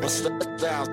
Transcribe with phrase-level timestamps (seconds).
[0.00, 0.86] my style.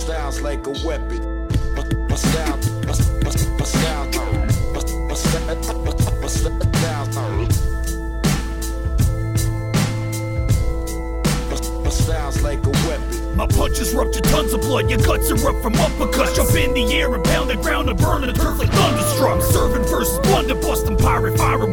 [0.00, 1.48] Styles like a weapon.
[1.74, 3.66] My, style, my, my, my
[5.46, 5.94] my, my,
[12.44, 13.36] like a weapon.
[13.36, 16.36] My punches rupture tons of blood, your guts up from uppercuts.
[16.36, 19.42] Jump in the air and pound the ground and burn the turf like thunderstruck.
[19.42, 21.66] Serving versus blunder, busting pirate fire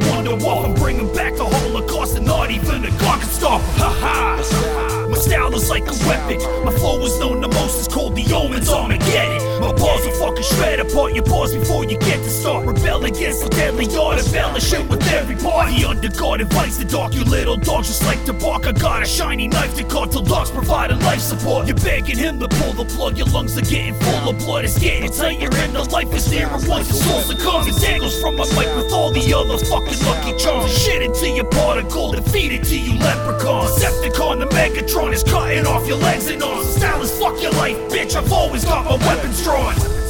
[2.58, 3.62] not even a can stop.
[3.78, 5.08] Ha ha!
[5.10, 6.38] My style is like a weapon.
[6.66, 8.70] My flow is known the most, it's called the omens.
[8.70, 9.42] Armageddon.
[9.60, 12.66] My balls will fucking shred apart your paws before you get to start.
[12.66, 15.70] Rebel against the deadly art, embellish it with every part.
[15.70, 18.66] The underguard invites the dark, you little dogs just like to bark.
[18.66, 21.68] I got a shiny knife to cut the locks, providing life support.
[21.68, 24.66] You're begging him to pull the plug, your lungs are getting full of blood.
[24.66, 26.48] It's getting tighter, and the life is there.
[26.48, 28.70] And once the soul succumbs, it dangles from my mic
[29.34, 30.72] all the fucking lucky charms.
[30.72, 33.68] Shit into your particle, defeat it to you leprechaun.
[33.68, 36.68] Decepticon, the Megatron is cutting off your legs and arms.
[36.76, 38.16] Style fuck your life, bitch.
[38.16, 40.01] I've always got my weapons drawn.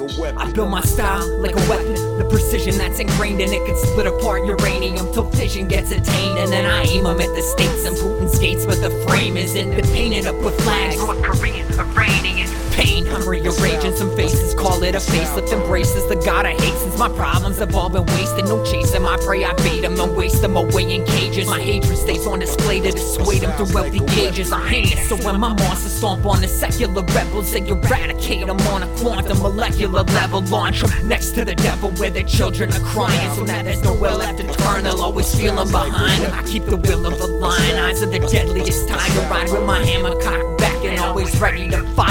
[0.00, 0.38] Like a weapon.
[0.38, 1.94] I build my style like a weapon.
[2.18, 6.38] The precision that's ingrained in it can split apart uranium till vision gets attained.
[6.38, 9.74] And then I aim 'em at the states and Putin's gates, but the frame isn't
[9.74, 10.98] been painted up with flags.
[10.98, 12.48] North Korean, Iranian.
[12.72, 15.52] Pain, I'm rearranging some faces, call it a facelift.
[15.52, 18.44] Embraces the god I hate since my problems have all been wasted.
[18.46, 21.46] No chasing my prey, I bait 'em and waste 'em away in cages.
[21.46, 24.52] My hatred stays on display to dissuade 'em throughout the ages.
[24.52, 28.82] I'm heinous, so when my monsters stomp on the secular rebels, they eradicate 'em on
[28.82, 30.42] a quantum molecular level.
[30.50, 33.30] Launch 'em next to the devil where their children are crying.
[33.36, 36.26] So now there's nowhere left to turn, they'll always feel 'em behind.
[36.32, 39.26] I keep the will of the lion, eyes of the deadliest tiger.
[39.30, 42.07] Ride with my hammer cocked back and always ready to fire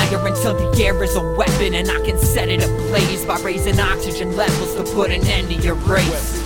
[0.48, 4.36] until the air is a weapon and I can set it ablaze by raising oxygen
[4.36, 6.44] levels to put an end to your race.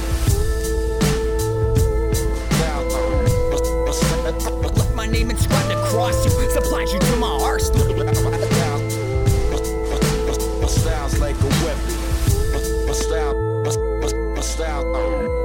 [4.75, 7.81] Left my name inscribed across you, supplies you to my arsenal.
[10.67, 12.87] Style's like a weapon.
[12.87, 13.63] My, style,
[14.35, 15.40] my style.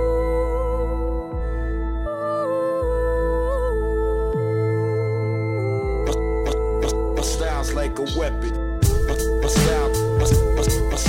[7.77, 8.81] Like a weapon.
[9.07, 10.25] My, my style, my,
[10.57, 11.06] my, my.